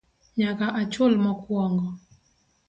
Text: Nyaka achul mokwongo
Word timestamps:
Nyaka 0.37 0.65
achul 0.81 1.13
mokwongo 1.23 1.87